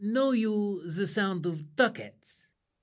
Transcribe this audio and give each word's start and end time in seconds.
Know 0.03 0.31
you 0.31 0.81
the 0.89 1.05
sound 1.05 1.45
of 1.45 1.75
ducats? 1.75 2.47